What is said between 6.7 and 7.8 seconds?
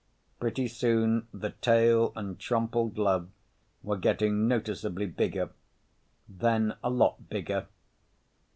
a lot bigger.